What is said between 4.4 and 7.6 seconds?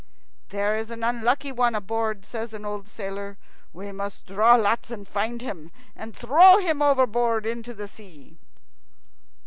lots and find him, and throw him overboard